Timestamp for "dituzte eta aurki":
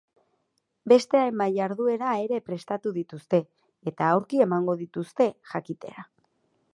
2.95-4.41